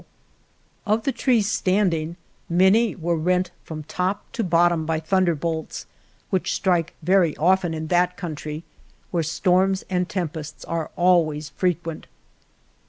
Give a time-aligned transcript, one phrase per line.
[0.01, 2.15] 23 THE JOURNEY OF Of the trees standing
[2.49, 5.85] many were rent from top to bottom by thunderbolts,
[6.31, 8.63] which strike very often in that country,
[9.11, 12.07] where storms and tempests are always frequent.